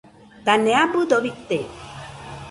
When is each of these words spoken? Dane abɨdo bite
Dane 0.45 0.71
abɨdo 0.83 1.15
bite 1.23 1.57